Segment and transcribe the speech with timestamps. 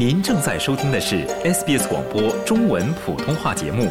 [0.00, 3.86] 您正在收听的是 SBS 广播中文普通话节目。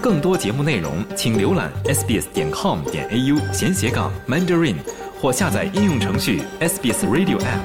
[0.00, 4.76] 更多节目内容，请浏览 sbs 点 com 点 au 闲斜杠 mandarin，
[5.20, 7.60] 或下载应用程序 SBS Radio App。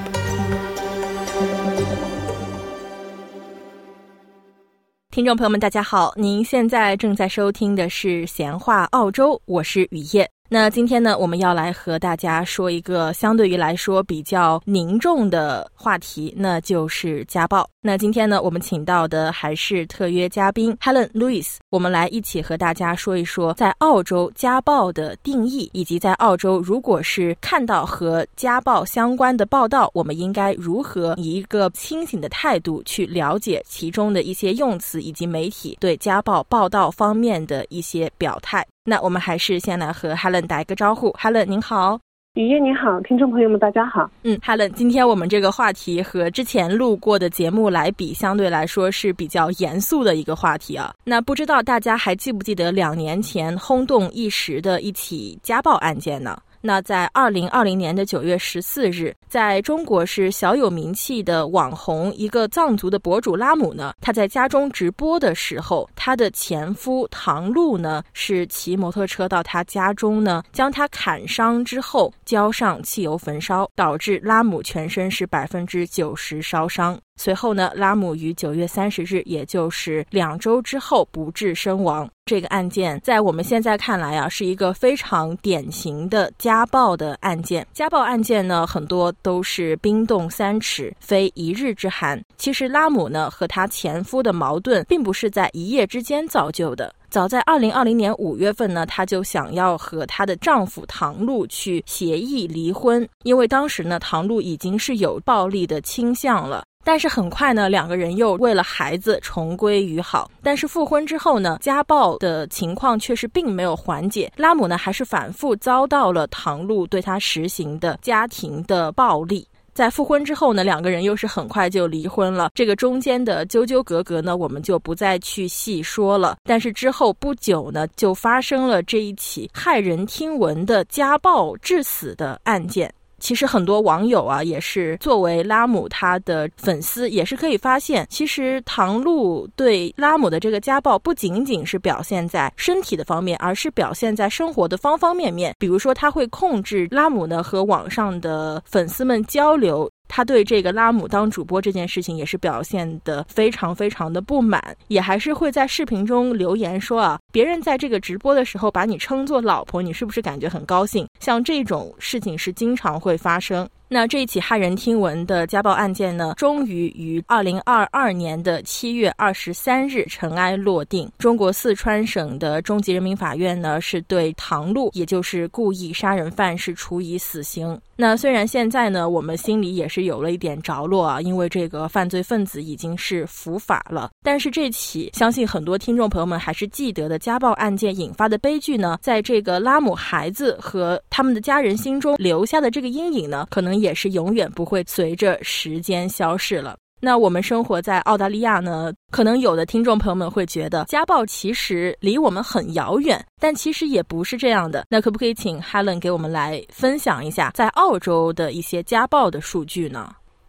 [5.10, 10.30] 听众朋友们，大家好，您现在正在收听的是闲话澳洲，我是雨夜。
[10.50, 17.68] 那今天呢，我们要来和大家说一个相对于来说比较凝重的话题，那就是家暴。
[17.80, 38.66] 那今天呢，我们请到的还是特约嘉宾 Helen Lewis，我们来一起和大家说一说在澳洲家暴的定义，以及在澳洲如果是看到和家暴相关的报道，我们应该如何以一个清醒的态度去了解其中的一些用词，以及媒体对家暴报道方面的一些表态。
[38.84, 42.00] 那我们还是先来和 Helen 打一个招呼，Helen 您好，
[42.38, 44.08] 雨夜你好，听众朋友们大家好。
[44.22, 50.94] 嗯，Helen，今天我们这个话题和之前录过的节目来比，相对来说是比较严肃的一个话题啊。
[51.02, 56.38] 那不知道大家还记不记得两年前轰动一时的一起家暴案件呢？
[56.60, 76.98] 那在二零二零年的九月十四日，在中国是小有名气的网红一个藏族的博主拉姆呢，他在家中直播的时候，他的前夫唐璐呢是骑摩托车到他家中呢，将他砍伤之后浇上汽油焚烧，导致拉姆全身是百分之九十烧伤。
[77.18, 82.08] 随后呢，拉姆于九月三十日，也就是两周之后不治身亡。
[82.24, 87.66] 这个案件在我们现在看来啊，是一个非常典型的家暴的案件。
[87.72, 92.22] 家暴案件呢，很多都是冰冻三尺，非一日之寒。
[92.36, 96.94] 其实拉姆呢和她前夫的矛盾，并不是在一夜之间造就的。
[97.08, 106.62] 早在二零二零年五月份呢，她就想要和她的丈夫唐璐去协议离婚，因为当时呢，唐璐已经是有暴力的倾向了。
[106.88, 110.30] 但是很快呢，两个人又为了孩子重归于好。
[110.42, 114.32] 但是复婚之后呢，家暴的情况却是并没有缓解。
[114.36, 119.46] 拉姆呢，还是反复遭到了唐璐对他实行的家庭的暴力。
[119.74, 122.52] 在复婚之后呢，两个人又是很快就离婚了。
[122.54, 126.38] 这个中间的纠纠葛葛呢，我们就不再去细说了。
[126.44, 132.90] 但是之后不久呢，就发生了这一起骇人听闻的家暴致死的案件。
[133.18, 145.54] 其实很多网友啊，也是作为拉姆他的粉丝，也是可以发现，其实唐璐对拉姆的这个家暴，不仅仅是表现在身体的方面，而是表现在生活的方方面面。
[145.58, 149.90] 比如说，他会控制拉姆呢和网上的粉丝们交流。
[150.08, 161.06] 他对这个拉姆当主播这件事情也是表现的非常非常的不满，也还是会在视频中留言说啊，别人在这个直播的时候把你称作老婆，你是不是感觉很高兴？
[161.20, 163.68] 像这种事情是经常会发生。
[163.90, 171.10] 那这一起骇人听闻的家暴案件呢，终于于二零二二年的七月二十三日尘埃落定。
[171.16, 177.80] 中国四川省的中级人民法院呢，是对唐璐，也就是故意杀人犯，是处以死刑。
[177.96, 184.10] 那虽然现在呢，我们心里也是有了一点着落啊，因为这个犯罪分子已经是伏法了。
[184.22, 193.77] 但是这起相信很多听众朋友们还是记得的家暴案件引发的悲剧呢，在这个拉姆孩子和他们的家人心中留下的这个阴影呢，可能。
[193.78, 196.76] 也是永远不会随着时间消逝了。
[197.00, 198.92] 那我们生活在澳大利亚呢？
[199.12, 204.84] 可能有的听众朋友们会觉得家暴其实离我们很遥远，但其实也不是这样的。
[204.90, 210.08] 那可不可以请 Helen 给我们来分享一下在澳洲的一些家暴的数据呢？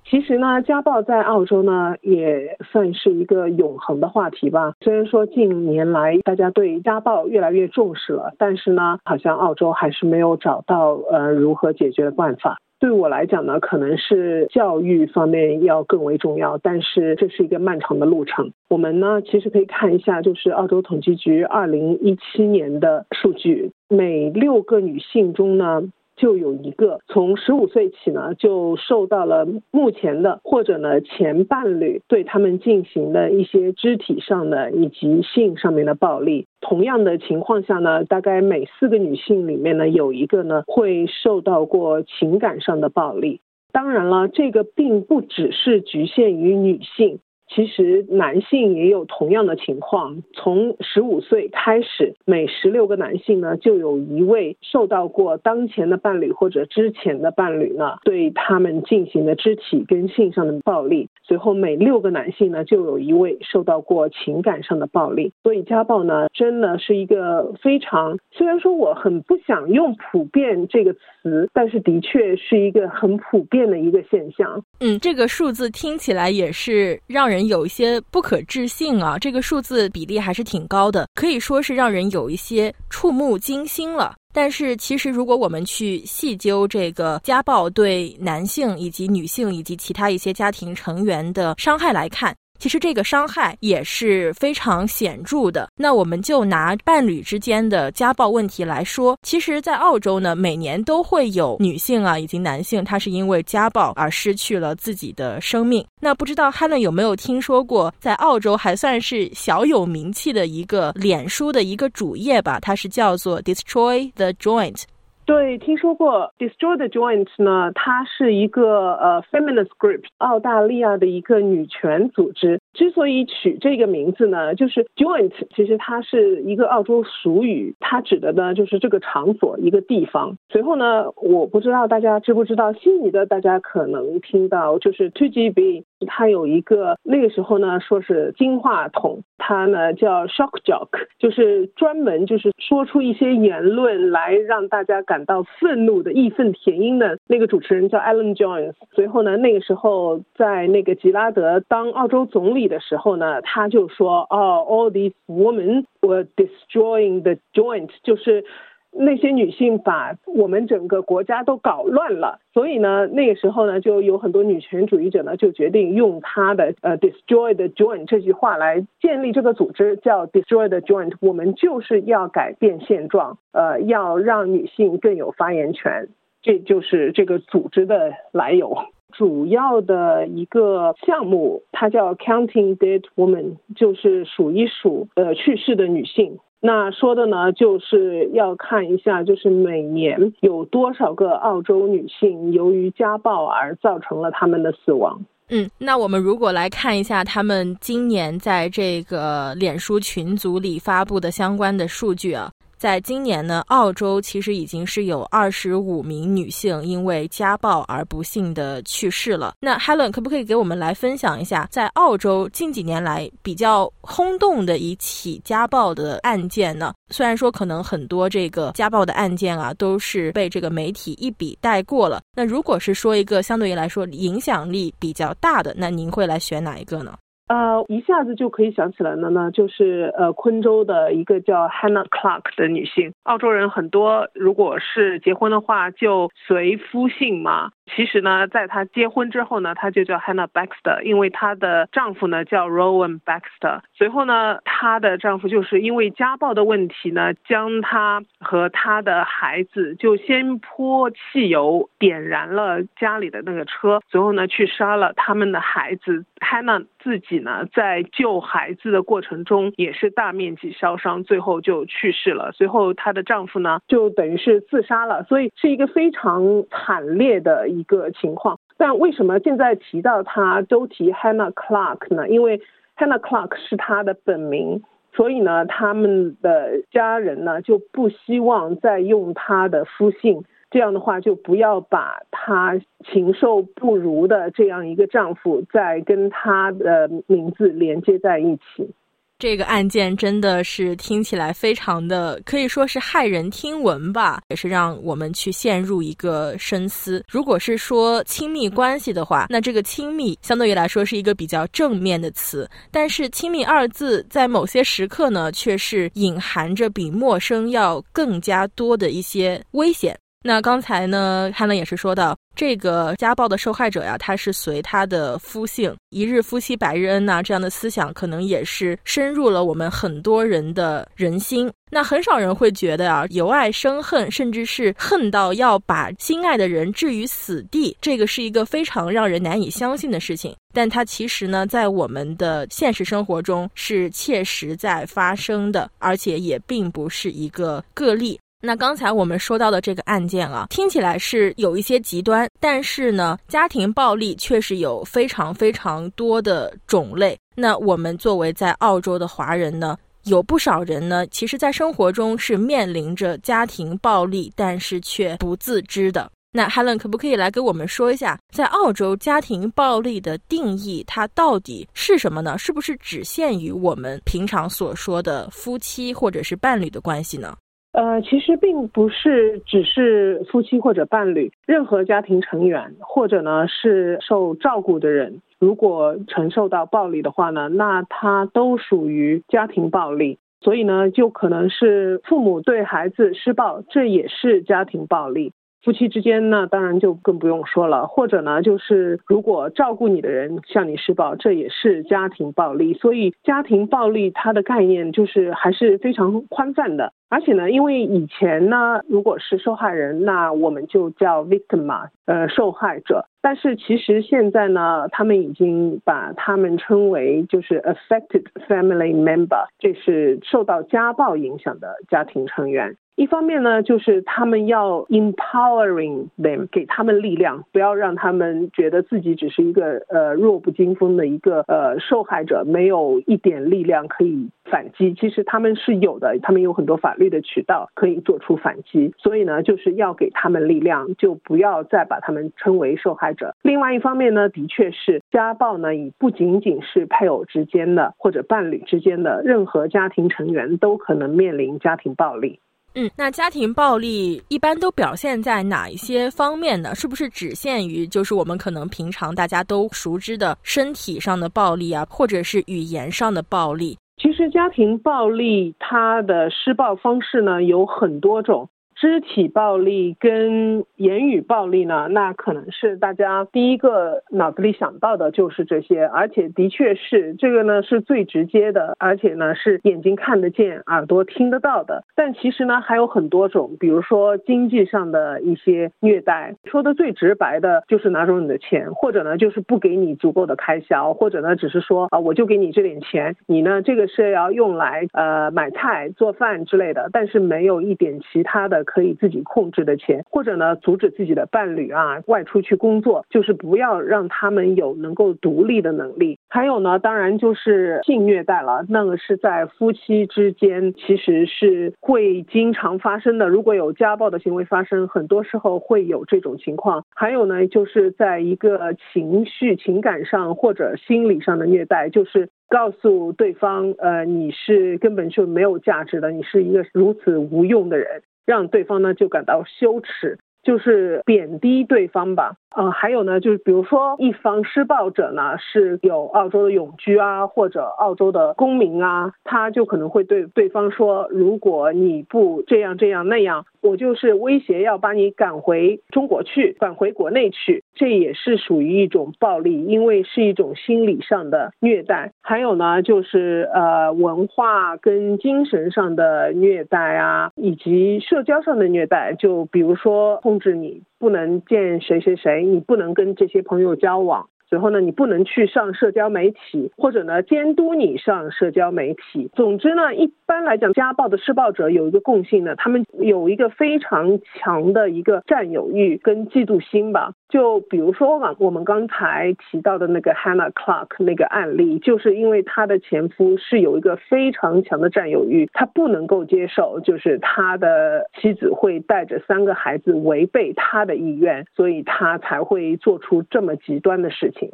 [0.10, 4.74] 其实呢，家暴在澳洲呢也算是一个永恒的话题吧。
[4.84, 12.58] 虽然说近年来大家对家暴越来越重视了，但是呢，好像澳洲还是没有找到呃如何解决的办法。
[12.80, 18.54] 对我来讲呢，可能是教育方面要更为重要，但是这是一个漫长的路程。
[18.70, 25.84] 我们呢，其实可以看一下，就是澳洲统计局二零一七年的数据，每六个女性中呢。
[26.19, 36.45] 就有一个从十五岁起呢，就受到了目前的或者呢前伴侣对他们进行的一些肢体上的以及性上面的暴力。
[36.60, 43.39] 同样的情况下呢，大概每四个女性里面呢有一个呢会受到过情感上的暴力。
[43.72, 47.19] 当然了，这个并不只是局限于女性。
[47.54, 50.22] 其实男性也有同样的情况。
[50.34, 61.10] 从十五岁开始，每十六个男性呢，就有一位受到过当前的伴侣或者之前的伴侣呢对他们进行的肢体跟性上的暴力。
[61.24, 65.31] 随后每六个男性呢，就有一位受到过情感上的暴力。
[65.44, 68.18] 所以家暴呢，真的是一个非常……
[68.31, 74.63] 虽然说我很不想用“普遍”这个词，但是的确是一个很普遍的一个现象。
[74.80, 79.18] 嗯，这个数字听起来也是让人有一些不可置信啊！
[79.18, 84.15] 这个数字比例还是挺高的，可以说是让人有一些触目惊心了。
[84.31, 95.70] 但是，其实如果我们去细究这个家暴对男性以及女性以及其他一些家庭成员的伤害来看，其实这个伤害也是非常显著的。
[95.76, 105.86] 那我们就拿伴侣之间的家暴问题来说，其实，在澳洲呢，每年都会有女性啊以及男性，他是因为家暴而失去了自己的生命。
[106.02, 112.60] 那不知道哈伦有没有听说过，在澳洲还算是小有名气的一个脸书的一个主页吧？
[112.60, 114.84] 它是叫做 Destroy the Joint。
[115.30, 117.72] 对，听说过 Destroy the Joint 呢？
[117.76, 122.60] 它是一个呃 feminist group，澳大利亚的一个女权组织。
[122.74, 130.36] 之所以取这个名字呢，就是 joint，其实它是一个澳洲俗语，它指的呢就是这个场所一个地方。
[130.50, 135.84] 随后呢，我不知道大家知不知道，悉尼的大家可能听到就是 2GB。
[136.07, 140.88] 他有一个那个时候呢，说是金话筒，他呢叫 Shock Jock，
[141.18, 148.74] 就是专门就是说出一些言论来让大家感到愤怒的义愤填膺的那个主持人叫 Alan Jones。
[148.94, 158.46] 随后呢，那个时候在那个吉拉德当澳洲总理的时候呢，他就说哦，All these women were destroying the joint，就是。
[158.91, 171.13] 那些女性把我们整个国家都搞乱了，所以呢，那个时候呢，就有很多女权主义者呢，就决定用他的呃 “destroy the joint” 这句话来建立这个组织，叫 “destroy the joint”。
[171.21, 176.09] 我们就是要改变现状，呃，要让女性更有发言权，
[176.41, 178.75] 这就是这个组织的来由。
[179.12, 186.38] 主要的一个项目，它叫 “counting dead women”，就是数一数呃去世的女性。
[186.62, 195.24] 那说的呢，就是要看一下，就是每年有多少个澳洲女性由于家暴而造成了他们的死亡。
[195.50, 202.52] 嗯，那我们如果来看一下他们今年在这个脸书群组里发布的相关的数据啊。
[202.80, 209.54] 在今年呢，澳洲其实已经是有二十五名女性因为家暴而不幸的去世了。
[209.60, 216.94] 那 Helen 可不可以给我们来分享一下，在澳洲近几年来比较轰动的一起家暴的案件呢？
[217.10, 227.18] 虽然说可能很多这个家暴的案件啊都是被这个媒体一笔带过了，那如果是说一个相对于来说影响力比较大的，那您会来选哪一个呢？
[227.50, 233.12] 呃，一下子就可以想起来的呢，就是呃，昆州的一个叫 Hannah Clark 的女性。
[233.24, 237.72] 澳洲人很多，如果是结婚的话，就随夫姓嘛。
[237.95, 243.81] 其实呢，在她结婚之后呢，她就叫 Hannah Baxter，因为她的丈夫呢叫 Rowan Baxter。
[243.94, 256.25] 随后呢，她的丈夫就是因为家暴的问题呢，将她和她的孩子就先泼汽油点燃了家里的那个车，随后呢去杀了他们的孩子。
[256.39, 262.51] Hannah 自己呢，在救孩子的过程中也是大面积烧伤，最后就去世了。
[262.53, 268.60] 随后她的丈夫呢，就等于是自杀了，所以是一个非常惨烈的一个情况。
[268.78, 272.28] 但为什么现在提到她都提 Hannah Clark 呢？
[272.28, 272.62] 因为
[272.98, 274.81] Hannah Clark 是她的本名，
[275.14, 280.44] 所以呢，他们的家人呢就不希望再用她的夫姓。
[280.72, 288.94] 这样的话，就不要把她禽兽不如的这样一个丈夫再跟她的名字连接在一起。
[289.39, 297.24] 这个案件真的是听起来非常的，可以说是骇人听闻吧，也是让我们去陷入一个深思。
[297.25, 310.19] 如果是说亲密关系的话，那这个亲密相对于来说是一个比较正面的词，但是亲密二字在某些时刻呢，却是隐含着比陌生要更加多的一些危险。
[310.41, 321.72] 那刚才呢，汉伦也是说到，这个家暴的受害者呀，他是随他的夫姓，一日夫妻百日恩呐，这样的思想可能也是深入了我们很多人的人心。
[321.89, 330.54] 那很少人会觉得啊，由爱生恨，甚至是恨到要把心爱的人置于死地，这个是一个非常让人难以相信的事情。
[330.74, 338.38] 但它其实呢，在我们的现实生活中是切实在发生的，而且也并不是一个个例。
[338.62, 347.39] 那刚才我们说到的这个案件啊，听起来是有一些极端，但是呢，家庭暴力确实有非常非常多的种类。
[347.56, 356.30] 那我们作为在澳洲的华人呢，有不少人呢，其实在生活中是面临着家庭暴力，但是却不自知的。
[356.51, 362.58] 那 Helen 可不可以来给我们说一下，在澳洲家庭暴力的定义，它到底是什么呢？
[362.58, 367.56] 是不是只限于我们平常所说的夫妻或者是伴侣的关系呢？
[368.00, 380.39] 呃，其实并不是只是夫妻或者伴侣，任何家庭成员或者呢是受照顾的人，如果承受到暴力的话呢，那他都属于家庭暴力。
[380.62, 385.51] 所以呢，就可能是父母对孩子施暴，这也是家庭暴力。
[385.81, 388.05] 夫妻之间呢，当然就更不用说了。
[388.07, 392.93] 或者呢，就是如果照顾你的人向你施暴，这也是家庭暴力。
[392.93, 397.13] 所以，家庭暴力它的概念就是还是非常宽泛的。
[397.29, 403.25] 而且呢，因为以前呢，如果是受害人，那我们就叫 victim 嘛，呃，受害者。
[403.41, 412.98] 但是其实现在呢，他们已经把他们称为就是 affected family member，这是受到家暴影响的家庭成员。
[413.20, 425.14] 一方面呢，就是他们要 empowering them，给他们力量，不要让他们觉得自己只是一个呃弱不禁风的一个呃受害者，没有一点力量可以反击。
[425.16, 429.14] 其实他们是有的，他们有很多法律的渠道可以做出反击。
[429.18, 433.54] 所以呢，就是要给他们力量，就不要再把他们称为受害者。
[433.62, 442.62] 另外一方面呢，的确是家暴呢，已不仅仅是配偶之间的或者伴侣之间的，任何家庭成员都可能面临家庭暴力。
[442.96, 446.96] 嗯，那家庭暴力一般都表现在哪一些方面呢？
[446.96, 453.98] 是不是只限于就是我们可能平常大家都熟知的身体上的暴力啊，或者是语言上的暴力？
[454.22, 458.67] 其实家庭暴力它的施暴方式呢有很多种。
[459.00, 472.03] 肢体暴力跟言语暴力呢，那可能是大家第一个脑子里想到的就是这些，而且的确是这个呢是最直接的，而且呢是眼睛看得见、耳朵听得到的。
[472.13, 488.84] 但其实呢还有很多种，比如说经济上的一些虐待，说的最直白的就是拿走你的钱，或者呢就是不给你足够的开销，或者呢只是说啊我就给你这点钱，你呢这个是要用来呃买菜做饭之类的，但是没有一点其他的。
[488.89, 496.39] 可以自己控制的钱，或者呢，阻止自己的伴侣啊外出去工作，就是不要让他们有能够独立的能力。
[496.50, 503.48] 还有呢，当然就是性虐待了，那个是在夫妻之间，其实是会经常发生的。
[503.48, 507.05] 如果有家暴的行为发生，很多时候会有这种情况。
[507.15, 518.24] 还有呢，就是在一个情绪、情感上或者心理上的虐待，就是告诉对方，呃，你是根本就没有价值的，你是一个如此无用的人。
[518.50, 522.56] 让对方呢就感到羞耻，就是贬低对方吧。
[522.75, 542.34] 呃，还有呢，就是比如说一方施暴者呢是有澳洲的永居啊，或者澳洲的公民啊，他就可能会对对方说，如果你不这样这样那样，我就是威胁要把你赶回中国去，赶回国内去，这也是属于一种暴力，因为是一种心理上的虐待。
[542.44, 551.03] 还有呢，就是呃文化跟精神上的虐待啊，以及社交上的虐待，就比如说控制你。
[551.20, 554.48] 不能见谁谁谁，你不能跟这些朋友交往。
[554.68, 559.50] 随后呢，你不能去上社交媒体，或者呢监督你上社交媒体。
[559.53, 567.34] 总之呢，一般来讲，家暴的施暴者有一个共性呢，他们有一个非常强的一个占有欲跟嫉妒心吧。
[567.50, 584.70] 就比如说嘛，我们刚才提到的那个 Hannah Clark 那个案例，就是因为她的前夫是有一个非常强的占有欲，他不能够接受，就是他的妻子会带着三个孩子违背他的意愿，所以他才会做出这么极端的事情。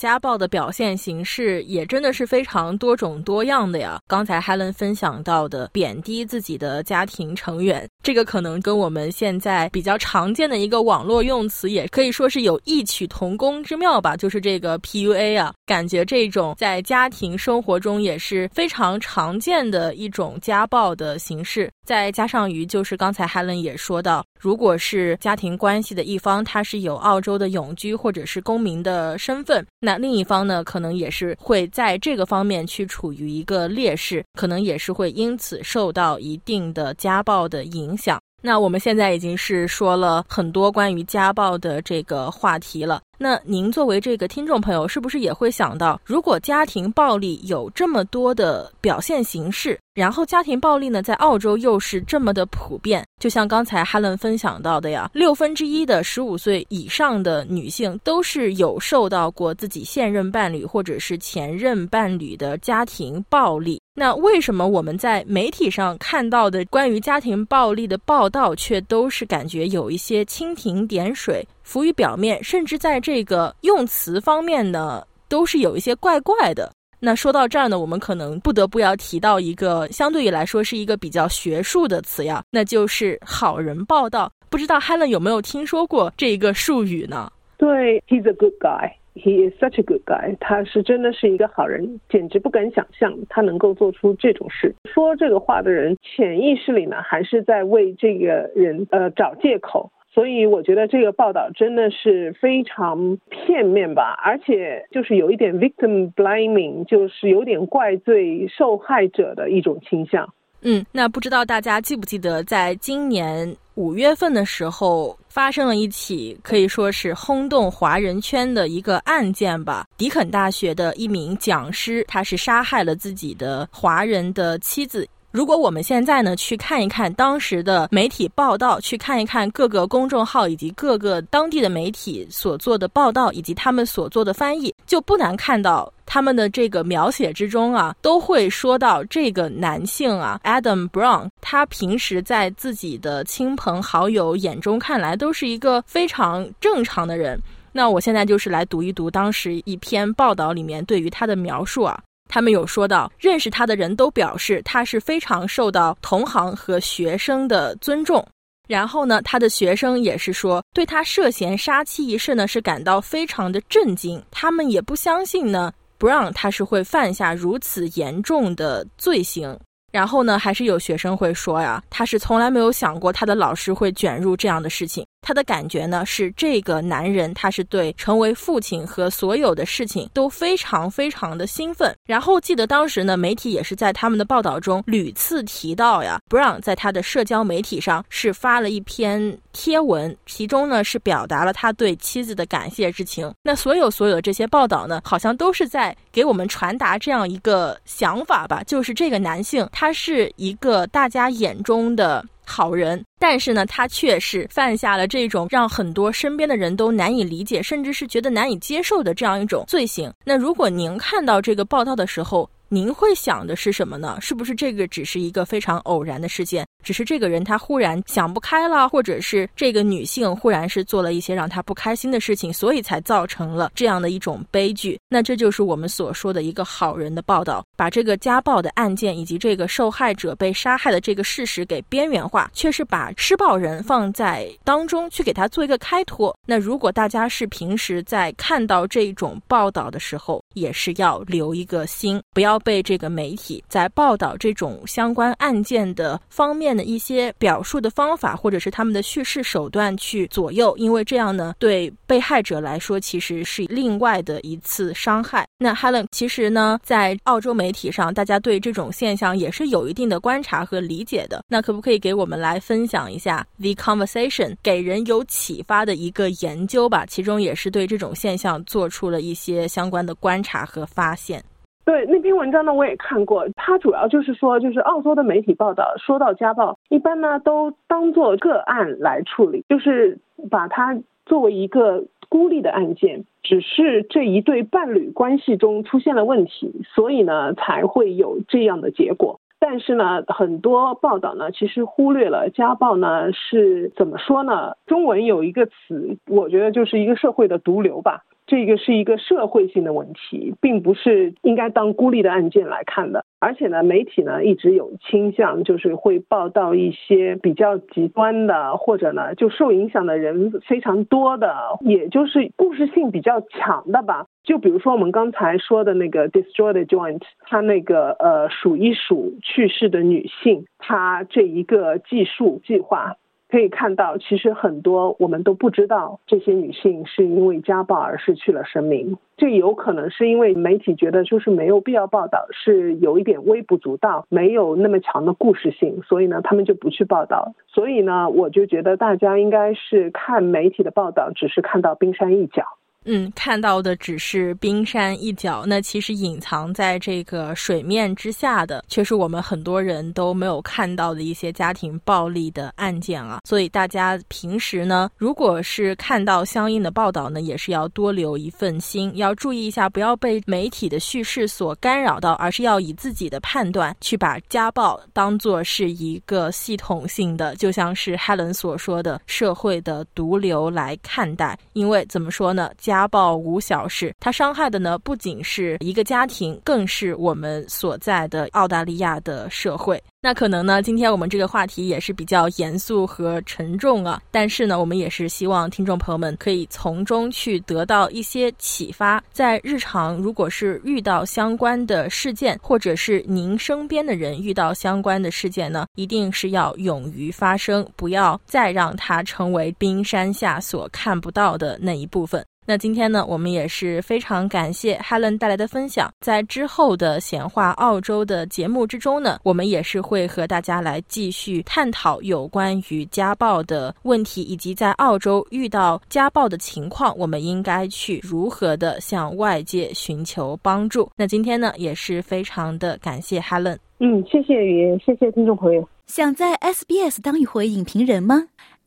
[0.00, 4.00] 家暴的表现形式也真的是非常多种多样的呀。
[4.06, 15.52] 刚才 Helen 分享到的贬低自己的家庭成员，这个可能跟我们现在比较常见的一个网络用词也可以说是有异曲同工之妙吧，就是这个 PUA 啊。
[15.66, 21.70] 感觉这种在家庭生活中也是非常常见的一种家暴的形式。
[21.90, 38.20] 再加上于就是刚才 Helen 也说到，如果是家庭关系的一方，他是有澳洲的永居或者是公民的身份，那另一方呢，可能也是会在这个方面去处于一个劣势，可能也是会因此受到一定的家暴的影响。
[38.40, 43.00] 那我们现在已经是说了很多关于家暴的这个话题了。
[43.18, 53.04] 那您作为这个听众朋友，是不是也会想到，如果家庭暴力有这么多的表现形式，然后家庭暴力呢，在澳洲又是这么的普遍？
[53.20, 63.79] 就像刚才哈伦分享到的呀，六分之一的十五岁以上的女性都是有受到过自己现任伴侣或者是前任伴侣的家庭暴力。
[63.94, 71.46] 那为什么我们在媒体上看到的关于家庭暴力的报道，却都是感觉有一些蜻蜓点水？
[71.64, 76.70] 浮于表面，甚至在这个用词方面呢，都是有一些怪怪的。
[76.98, 84.30] 那说到这儿呢，我们可能不得不要提到一个相对于来说是一个比较学术的词呀，那就是“好人报道”。
[84.48, 87.30] 不知道 Helen 有没有听说过这一个术语呢？
[87.56, 88.92] 对，He's a good guy.
[89.22, 90.36] He is such a good guy.
[90.40, 94.74] 他是真的是一个好人，简直不敢想象他能够做出这种事。
[94.92, 99.90] 说这个话的人，潜意识里呢，还是在为这个人呃找借口。
[100.12, 110.28] 所以我觉得这个报道真的是非常片面吧，而且就是有一点 victim blaming，就是有点怪罪受害者的一种倾向。
[110.62, 119.86] 嗯，那不知道大家记不记得，在今年五月份的时候，发生了一起可以说是轰动华人圈的一个案件吧？
[119.96, 125.08] 迪肯大学的一名讲师，他是杀害了自己的华人的妻子。
[125.30, 147.40] 如果我们现在呢去看一看当时的媒体报道，去看一看各个公众号以及各个当地的媒体所做的报道，以及他们所做的翻译，就不难看到他们的这个描写之中啊，都会说到这个男性啊，Adam Brown，他平时在自己的亲朋好友眼中看来都是一个非常正常的人。
[147.70, 152.02] 那我现在就是来读一读当时一篇报道里面对于他的描述啊。
[152.28, 158.26] 他们有说到，认识他的人都表示他是非常受到同行和学生的尊重。
[158.66, 164.20] 然后呢，他的学生也是说，对他涉嫌杀妻一事呢是感到非常的震惊。
[164.32, 169.56] 他们也不相信呢，Brown 他是会犯下如此严重的罪行。
[169.92, 175.04] 然后呢，还是有学生会说呀，他是从来没有想过他的老师会卷入这样的事情。
[175.22, 181.94] 他的感觉呢是，这个男人他是对成为父亲和所有的事情都非常非常的兴奋。
[182.06, 193.32] 然后记得当时呢，媒体也是在他们的报道中屡次提到呀，Brown 在他的社交媒体上是发了一篇贴文，其中呢是表达了他对妻子的感谢之情。
[193.42, 202.24] 那所有所有的这些报道呢，好像都是在给我们传达这样一个想法吧，就是这个男性他是一个大家眼中的。
[202.50, 210.12] 好人，但是呢，他却是犯下了这种让很多身边的人都难以理解，甚至是觉得难以接受的这样一种罪行。
[210.24, 214.16] 那如果您看到这个报道的时候，您会想的是什么呢？
[214.20, 216.64] 是不是这个只是一个非常偶然的事件？
[216.84, 224.96] 只是这个人他忽然想不开了，或者是这个女性忽然是做了一些让他不开心的事情，所以才造成了这样的一种悲剧。
[225.08, 236.32] 那这就是我们所说的一个好人的报道，把这个家暴的案件以及这个受害者被杀害的这个事实给边缘化，却是把施暴人放在当中去给他做一个开脱。
[236.46, 246.70] 那如果大家是平时在看到这种报道的时候，也是要留一个心，不要被这个媒体在报道这种相关案件的方面。
[246.70, 255.44] 的一些表述的方法，或者是他们的叙事手段去左右，因为这样呢，对被害者来说其实是另外的一次伤害。
[255.58, 261.44] 那 Helen，其实呢，在澳洲媒体上，大家对这种现象也是有一定的观察和理解的。
[261.48, 267.04] 那可不可以给我们来分享一下 The Conversation 给人有启发的一个研究吧？
[267.04, 271.42] 其中也是对这种现象做出了一些相关的观察和发现。
[271.84, 273.48] 对那篇文章呢，我也看过。
[273.56, 280.18] 它主要就是说，就是澳洲的媒体报道说到家暴，一般呢都当做个案来处理，就是
[280.50, 289.40] 把它作为一个孤立的案件，只是这一对伴侣关系中出现了问题，所以呢才会有这样的结果。
[289.58, 294.74] 但是呢，很多报道呢其实忽略了家暴呢是怎么说呢？
[294.86, 298.22] 中文有一个词，我觉得就是一个社会的毒瘤吧。
[298.50, 303.24] 这个是一个社会性的问题，并不是应该当孤立的案件来看的。
[303.38, 314.26] 而且呢，媒体呢一直有倾向，就是会报道一些比较极端的，或者呢就受影响的人非常多的，也就是故事性比较强的吧。
[314.42, 323.14] 就比如说我们刚才说的那个 destroyed joint，他那个呃数一数去世的女性，她这一个计数计划。
[323.50, 329.16] 可以看到，其实很多我们都不知道这些女性是因为家暴而失去了生命。
[329.36, 337.54] 这有可能是因为媒体觉得就是没有必要报道，是有一点微不足道，没有那么强的故事性，所以呢，他们就不去报道。
[337.66, 342.64] 所以呢，我就觉得大家应该是看媒体的报道，只是看到冰山一角。
[343.06, 353.40] 嗯，看到的只是冰山一角，那其实隐藏在这个水面之下的，却是我们很多人都没有看到的一些家庭暴力的案件啊。
[353.48, 371.58] 所以大家平时呢，如果是看到相应的报道呢，也是要多留一份心，要注意一下，不要被媒体的叙事所干扰到，而是要以自己的判断去把家暴当做是一个系统性的，就像是 Helen 所说的社会的毒瘤来看待。
[371.72, 372.70] 因为怎么说呢？
[372.90, 380.02] 家暴无小事，它伤害的呢不仅是一个家庭，更是我们所在的澳大利亚的社会。
[380.20, 402.44] 那可能呢，今天我们这个话题也是比较严肃和沉重啊，但是呢，我们也是希望听众朋友们可以从中去得到一些启发，在日常如果是遇到相关的事件，或者是您身边的人遇到相关的事件呢，一定是要勇于发声，不要再让它成为冰山下所看不到的那一部分。
[402.70, 406.08] 那今天呢，我们也是非常感谢 Helen 带来的分享。
[406.20, 421.10] 在之后的闲话澳洲的节目之中呢，我们也是会和大家来继续探讨有关于家暴的问题，以及在澳洲遇到家暴的情况，我们应该去如何的向外界寻求帮助。
[421.16, 423.78] 那今天呢，也是非常的感谢 Helen。
[423.98, 425.88] 嗯，谢谢雨，谢谢听众朋友。
[426.06, 428.44] 想在 SBS 当一回影评人吗